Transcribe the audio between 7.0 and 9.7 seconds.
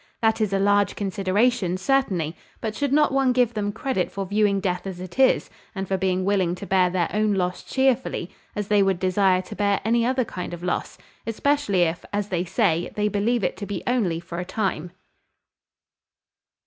own loss cheerfully, as they would desire to